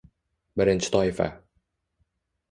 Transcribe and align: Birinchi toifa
Birinchi 0.61 0.89
toifa 0.95 1.27